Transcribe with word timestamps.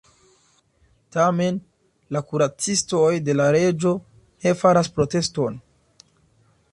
Tamen, 1.15 1.57
la 2.17 2.23
kuracistoj 2.31 3.11
de 3.27 3.35
la 3.41 3.47
reĝo 3.57 3.91
ne 4.47 4.57
faras 4.63 4.93
proteston. 4.97 5.63